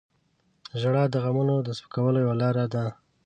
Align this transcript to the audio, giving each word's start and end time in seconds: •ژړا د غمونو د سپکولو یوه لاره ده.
•ژړا 0.81 1.03
د 1.09 1.15
غمونو 1.23 1.55
د 1.67 1.69
سپکولو 1.79 2.17
یوه 2.23 2.35
لاره 2.41 2.65
ده. 2.73 2.85